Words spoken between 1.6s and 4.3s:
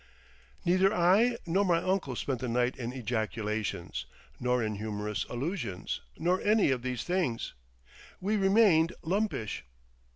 my uncle spent the night in ejaculations,